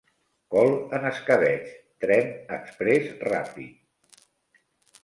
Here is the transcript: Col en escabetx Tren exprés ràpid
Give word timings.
Col 0.53 0.71
en 0.99 1.05
escabetx 1.09 1.75
Tren 2.07 2.33
exprés 2.59 3.09
ràpid 3.29 4.21